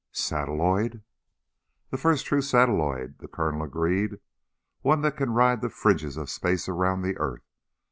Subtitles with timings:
[0.11, 1.03] "Satelloid?"
[1.91, 4.17] "The first true satelloid," the Colonel agreed.
[4.81, 7.45] "One that can ride the fringes of space around the earth.